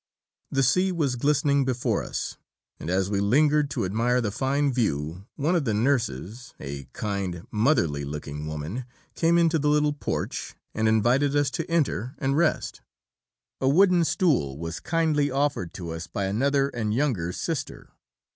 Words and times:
The 0.49 0.63
sea 0.63 0.91
was 0.91 1.15
glistening 1.15 1.63
before 1.63 2.01
us, 2.03 2.35
and 2.79 2.89
as 2.89 3.07
we 3.07 3.19
lingered 3.19 3.69
to 3.69 3.85
admire 3.85 4.19
the 4.19 4.31
fine 4.31 4.73
view, 4.73 5.27
one 5.35 5.55
of 5.55 5.63
the 5.63 5.75
nurses, 5.75 6.55
a 6.59 6.85
kind, 6.85 7.45
motherly 7.51 8.03
looking 8.03 8.47
woman, 8.47 8.85
came 9.13 9.37
into 9.37 9.59
the 9.59 9.69
little 9.69 9.93
porch, 9.93 10.55
and 10.73 10.87
invited 10.87 11.35
us 11.35 11.51
to 11.51 11.69
enter 11.69 12.15
and 12.17 12.35
rest. 12.35 12.81
A 13.59 13.69
wooden 13.69 14.03
stool 14.03 14.57
was 14.57 14.79
kindly 14.79 15.29
offered 15.29 15.71
to 15.75 15.91
us 15.91 16.07
by 16.07 16.25
another 16.25 16.69
and 16.69 16.95
younger 16.95 17.31
Sister. 17.31 17.91